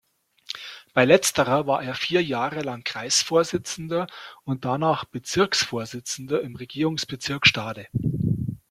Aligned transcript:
Bei 0.95 1.05
letzterer 1.05 1.67
war 1.67 1.83
er 1.83 1.93
vier 1.93 2.23
Jahre 2.23 2.61
lang 2.63 2.83
Kreisvorsitzender 2.83 4.07
und 4.45 4.65
danach 4.65 5.05
Bezirksvorsitzender 5.05 6.41
im 6.41 6.55
Regierungsbezirk 6.55 7.45
Stade. 7.45 7.85